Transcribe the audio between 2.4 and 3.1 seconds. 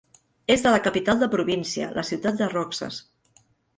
de Roxas.